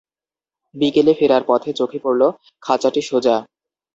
বিকেলে 0.75 1.13
ফেরার 1.19 1.43
পথে 1.47 1.71
চোখে 1.73 1.99
পড়ল, 2.03 2.21
খাঁচাটি 2.63 3.01
সোজা। 3.01 3.35